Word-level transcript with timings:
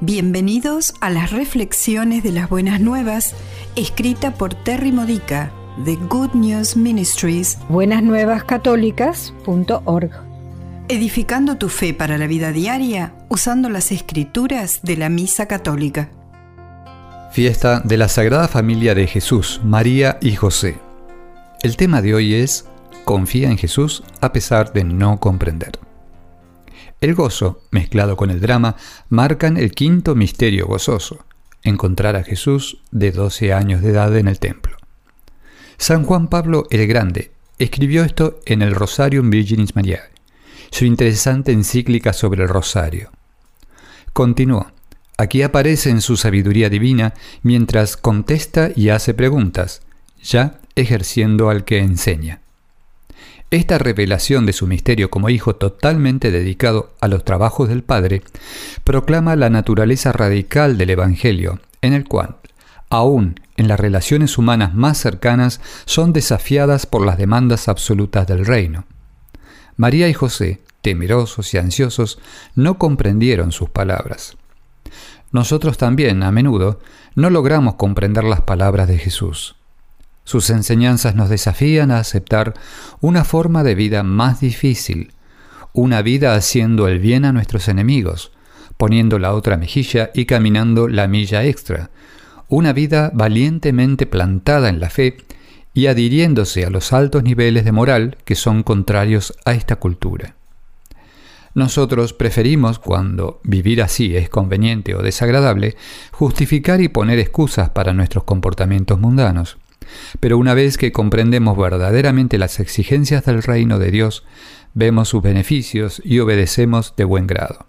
Bienvenidos 0.00 0.94
a 1.00 1.10
las 1.10 1.32
reflexiones 1.32 2.22
de 2.22 2.30
las 2.30 2.48
buenas 2.48 2.80
nuevas, 2.80 3.34
escrita 3.74 4.32
por 4.32 4.54
Terry 4.54 4.92
Modica 4.92 5.50
de 5.84 5.96
Good 5.96 6.34
News 6.34 6.76
Ministries. 6.76 7.58
Buenasnuevascatólicas.org. 7.68 10.10
Edificando 10.86 11.58
tu 11.58 11.68
fe 11.68 11.94
para 11.94 12.16
la 12.16 12.28
vida 12.28 12.52
diaria 12.52 13.12
usando 13.28 13.68
las 13.70 13.90
escrituras 13.90 14.78
de 14.84 14.98
la 14.98 15.08
Misa 15.08 15.46
Católica. 15.46 16.10
Fiesta 17.32 17.80
de 17.80 17.96
la 17.96 18.06
Sagrada 18.06 18.46
Familia 18.46 18.94
de 18.94 19.08
Jesús, 19.08 19.60
María 19.64 20.18
y 20.20 20.36
José. 20.36 20.78
El 21.64 21.76
tema 21.76 22.02
de 22.02 22.14
hoy 22.14 22.34
es 22.34 22.66
Confía 23.04 23.50
en 23.50 23.58
Jesús 23.58 24.04
a 24.20 24.32
pesar 24.32 24.72
de 24.72 24.84
no 24.84 25.18
comprender. 25.18 25.87
El 27.00 27.14
gozo, 27.14 27.62
mezclado 27.70 28.16
con 28.16 28.30
el 28.30 28.40
drama, 28.40 28.76
marcan 29.08 29.56
el 29.56 29.72
quinto 29.72 30.16
misterio 30.16 30.66
gozoso, 30.66 31.24
encontrar 31.62 32.16
a 32.16 32.24
Jesús 32.24 32.82
de 32.90 33.12
12 33.12 33.52
años 33.52 33.82
de 33.82 33.90
edad 33.90 34.16
en 34.16 34.26
el 34.26 34.40
templo. 34.40 34.76
San 35.76 36.04
Juan 36.04 36.26
Pablo 36.26 36.66
el 36.70 36.86
Grande 36.88 37.30
escribió 37.58 38.02
esto 38.02 38.40
en 38.46 38.62
el 38.62 38.74
Rosarium 38.74 39.30
Virginis 39.30 39.76
Mariae, 39.76 40.10
su 40.70 40.84
interesante 40.84 41.52
encíclica 41.52 42.12
sobre 42.12 42.42
el 42.42 42.48
rosario. 42.48 43.10
Continuó, 44.12 44.72
aquí 45.16 45.42
aparece 45.42 45.90
en 45.90 46.00
su 46.00 46.16
sabiduría 46.16 46.68
divina 46.68 47.14
mientras 47.42 47.96
contesta 47.96 48.70
y 48.74 48.88
hace 48.88 49.14
preguntas, 49.14 49.82
ya 50.20 50.60
ejerciendo 50.74 51.48
al 51.48 51.64
que 51.64 51.78
enseña. 51.78 52.40
Esta 53.50 53.78
revelación 53.78 54.44
de 54.44 54.52
su 54.52 54.66
misterio 54.66 55.08
como 55.08 55.30
hijo 55.30 55.56
totalmente 55.56 56.30
dedicado 56.30 56.92
a 57.00 57.08
los 57.08 57.24
trabajos 57.24 57.70
del 57.70 57.82
Padre 57.82 58.22
proclama 58.84 59.36
la 59.36 59.48
naturaleza 59.48 60.12
radical 60.12 60.76
del 60.76 60.90
Evangelio, 60.90 61.58
en 61.80 61.94
el 61.94 62.04
cual, 62.06 62.36
aún 62.90 63.40
en 63.56 63.66
las 63.66 63.80
relaciones 63.80 64.36
humanas 64.36 64.74
más 64.74 64.98
cercanas, 64.98 65.62
son 65.86 66.12
desafiadas 66.12 66.84
por 66.84 67.06
las 67.06 67.16
demandas 67.16 67.68
absolutas 67.68 68.26
del 68.26 68.44
reino. 68.44 68.84
María 69.78 70.10
y 70.10 70.12
José, 70.12 70.60
temerosos 70.82 71.54
y 71.54 71.58
ansiosos, 71.58 72.18
no 72.54 72.76
comprendieron 72.76 73.52
sus 73.52 73.70
palabras. 73.70 74.36
Nosotros 75.32 75.78
también, 75.78 76.22
a 76.22 76.30
menudo, 76.32 76.80
no 77.14 77.30
logramos 77.30 77.76
comprender 77.76 78.24
las 78.24 78.42
palabras 78.42 78.88
de 78.88 78.98
Jesús. 78.98 79.56
Sus 80.28 80.50
enseñanzas 80.50 81.14
nos 81.14 81.30
desafían 81.30 81.90
a 81.90 82.00
aceptar 82.00 82.52
una 83.00 83.24
forma 83.24 83.64
de 83.64 83.74
vida 83.74 84.02
más 84.02 84.40
difícil, 84.40 85.12
una 85.72 86.02
vida 86.02 86.34
haciendo 86.34 86.86
el 86.86 86.98
bien 86.98 87.24
a 87.24 87.32
nuestros 87.32 87.66
enemigos, 87.66 88.30
poniendo 88.76 89.18
la 89.18 89.32
otra 89.32 89.56
mejilla 89.56 90.10
y 90.12 90.26
caminando 90.26 90.86
la 90.86 91.08
milla 91.08 91.44
extra, 91.44 91.88
una 92.46 92.74
vida 92.74 93.10
valientemente 93.14 94.04
plantada 94.04 94.68
en 94.68 94.80
la 94.80 94.90
fe 94.90 95.16
y 95.72 95.86
adhiriéndose 95.86 96.66
a 96.66 96.68
los 96.68 96.92
altos 96.92 97.22
niveles 97.22 97.64
de 97.64 97.72
moral 97.72 98.18
que 98.26 98.34
son 98.34 98.62
contrarios 98.62 99.32
a 99.46 99.54
esta 99.54 99.76
cultura. 99.76 100.34
Nosotros 101.54 102.12
preferimos, 102.12 102.78
cuando 102.78 103.40
vivir 103.44 103.80
así 103.80 104.14
es 104.14 104.28
conveniente 104.28 104.94
o 104.94 105.00
desagradable, 105.00 105.74
justificar 106.12 106.82
y 106.82 106.88
poner 106.88 107.18
excusas 107.18 107.70
para 107.70 107.94
nuestros 107.94 108.24
comportamientos 108.24 109.00
mundanos. 109.00 109.56
Pero 110.20 110.38
una 110.38 110.54
vez 110.54 110.78
que 110.78 110.92
comprendemos 110.92 111.56
verdaderamente 111.56 112.38
las 112.38 112.60
exigencias 112.60 113.24
del 113.24 113.42
reino 113.42 113.78
de 113.78 113.90
Dios, 113.90 114.24
vemos 114.74 115.08
sus 115.08 115.22
beneficios 115.22 116.00
y 116.04 116.18
obedecemos 116.18 116.94
de 116.96 117.04
buen 117.04 117.26
grado. 117.26 117.66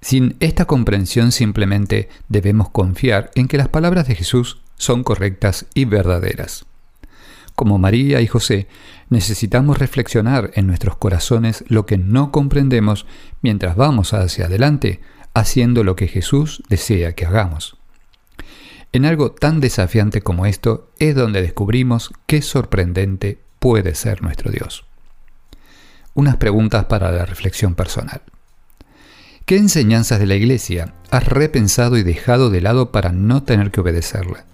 Sin 0.00 0.36
esta 0.40 0.64
comprensión 0.64 1.30
simplemente 1.32 2.08
debemos 2.28 2.70
confiar 2.70 3.30
en 3.34 3.48
que 3.48 3.58
las 3.58 3.68
palabras 3.68 4.08
de 4.08 4.14
Jesús 4.14 4.62
son 4.76 5.04
correctas 5.04 5.66
y 5.74 5.84
verdaderas. 5.84 6.64
Como 7.54 7.78
María 7.78 8.22
y 8.22 8.26
José, 8.26 8.68
necesitamos 9.10 9.78
reflexionar 9.78 10.50
en 10.54 10.66
nuestros 10.66 10.96
corazones 10.96 11.64
lo 11.68 11.84
que 11.84 11.98
no 11.98 12.32
comprendemos 12.32 13.06
mientras 13.42 13.76
vamos 13.76 14.14
hacia 14.14 14.46
adelante 14.46 15.00
haciendo 15.34 15.84
lo 15.84 15.96
que 15.96 16.08
Jesús 16.08 16.62
desea 16.68 17.14
que 17.14 17.26
hagamos. 17.26 17.79
En 18.92 19.04
algo 19.04 19.30
tan 19.30 19.60
desafiante 19.60 20.20
como 20.20 20.46
esto 20.46 20.90
es 20.98 21.14
donde 21.14 21.42
descubrimos 21.42 22.12
qué 22.26 22.42
sorprendente 22.42 23.38
puede 23.60 23.94
ser 23.94 24.20
nuestro 24.22 24.50
Dios. 24.50 24.84
Unas 26.14 26.38
preguntas 26.38 26.86
para 26.86 27.12
la 27.12 27.24
reflexión 27.24 27.76
personal. 27.76 28.22
¿Qué 29.46 29.56
enseñanzas 29.56 30.18
de 30.18 30.26
la 30.26 30.34
Iglesia 30.34 30.94
has 31.10 31.24
repensado 31.26 31.98
y 31.98 32.02
dejado 32.02 32.50
de 32.50 32.60
lado 32.60 32.90
para 32.90 33.12
no 33.12 33.44
tener 33.44 33.70
que 33.70 33.80
obedecerla? 33.80 34.44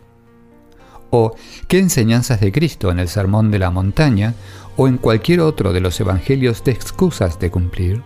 ¿O 1.09 1.35
qué 1.67 1.79
enseñanzas 1.79 2.41
de 2.41 2.53
Cristo 2.53 2.91
en 2.91 2.99
el 2.99 3.09
Sermón 3.09 3.51
de 3.51 3.59
la 3.59 3.71
Montaña 3.71 4.35
o 4.77 4.87
en 4.87 4.99
cualquier 4.99 5.41
otro 5.41 5.73
de 5.73 5.81
los 5.81 5.99
Evangelios 5.99 6.63
de 6.63 6.73
excusas 6.73 7.41
de 7.41 7.51
cumplir? 7.51 8.03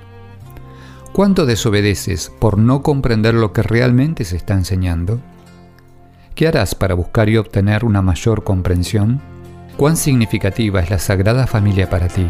¿Cuánto 1.12 1.44
desobedeces 1.44 2.30
por 2.38 2.56
no 2.56 2.82
comprender 2.82 3.34
lo 3.34 3.52
que 3.52 3.62
realmente 3.62 4.24
se 4.24 4.36
está 4.36 4.54
enseñando? 4.54 5.20
¿Qué 6.40 6.48
harás 6.48 6.74
para 6.74 6.94
buscar 6.94 7.28
y 7.28 7.36
obtener 7.36 7.84
una 7.84 8.00
mayor 8.00 8.44
comprensión? 8.44 9.20
¿Cuán 9.76 9.98
significativa 9.98 10.80
es 10.80 10.88
la 10.88 10.98
Sagrada 10.98 11.46
Familia 11.46 11.90
para 11.90 12.08
ti? 12.08 12.26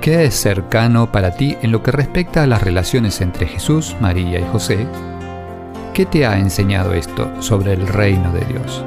¿Qué 0.00 0.24
es 0.24 0.34
cercano 0.34 1.12
para 1.12 1.36
ti 1.36 1.56
en 1.62 1.70
lo 1.70 1.84
que 1.84 1.92
respecta 1.92 2.42
a 2.42 2.48
las 2.48 2.64
relaciones 2.64 3.20
entre 3.20 3.46
Jesús, 3.46 3.94
María 4.00 4.40
y 4.40 4.44
José? 4.50 4.88
¿Qué 5.92 6.06
te 6.06 6.26
ha 6.26 6.40
enseñado 6.40 6.92
esto 6.92 7.30
sobre 7.40 7.74
el 7.74 7.86
reino 7.86 8.32
de 8.32 8.44
Dios? 8.46 8.84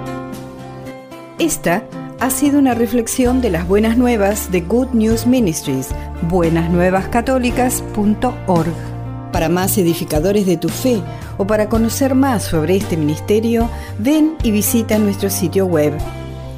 Esta 1.40 1.86
ha 2.20 2.30
sido 2.30 2.60
una 2.60 2.74
reflexión 2.74 3.40
de 3.40 3.52
las 3.52 3.66
buenas 3.66 3.98
nuevas 3.98 4.52
de 4.52 4.60
Good 4.60 4.90
News 4.92 5.26
Ministries, 5.26 5.88
buenasnuevascatólicas.org. 6.24 8.74
Para 9.32 9.48
más 9.48 9.78
edificadores 9.78 10.46
de 10.46 10.58
tu 10.58 10.68
fe 10.68 11.02
o 11.38 11.48
para 11.48 11.70
conocer 11.70 12.16
más 12.16 12.44
sobre 12.44 12.76
este 12.76 12.98
ministerio, 12.98 13.70
ven 14.00 14.36
y 14.44 14.52
visita 14.52 14.98
nuestro 14.98 15.30
sitio 15.30 15.66
web. 15.66 15.94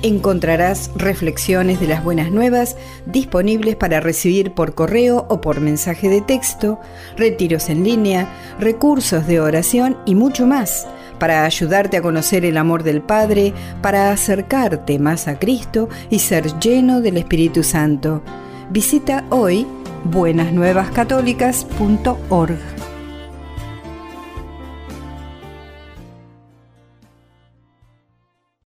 Encontrarás 0.01 0.91
reflexiones 0.95 1.81
de 1.81 1.88
las 1.88 2.03
buenas 2.03 2.31
nuevas 2.31 2.78
disponibles 3.06 3.75
para 3.75 4.00
recibir 4.00 4.53
por 4.53 4.73
correo 4.73 5.25
o 5.29 5.41
por 5.41 5.59
mensaje 5.59 6.07
de 6.07 6.22
texto, 6.22 6.79
retiros 7.17 7.69
en 7.69 7.84
línea, 7.84 8.29
recursos 8.59 9.28
de 9.28 9.41
oración 9.41 9.97
y 10.06 10.16
mucho 10.16 10.45
más 10.45 10.88
para 11.19 11.46
ayudarte 11.46 11.97
a 11.97 12.01
conocer 12.01 12.46
el 12.46 12.57
amor 12.57 12.81
del 12.84 13.01
Padre, 13.01 13.53
para 13.81 14.11
acercarte 14.11 14.97
más 14.97 15.28
a 15.28 15.38
Cristo 15.38 15.90
y 16.09 16.17
ser 16.19 16.57
lleno 16.59 17.01
del 17.01 17.17
Espíritu 17.17 17.63
Santo. 17.63 18.23
Visita 18.72 19.25
hoy 19.29 19.67
buenasnuevascatólicas.org. 20.06 22.78